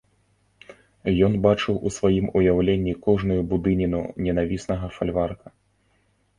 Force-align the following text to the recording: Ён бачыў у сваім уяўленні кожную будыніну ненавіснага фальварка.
Ён 1.27 1.35
бачыў 1.45 1.75
у 1.89 1.91
сваім 1.99 2.25
уяўленні 2.41 2.97
кожную 3.09 3.39
будыніну 3.53 4.03
ненавіснага 4.25 4.93
фальварка. 4.99 5.47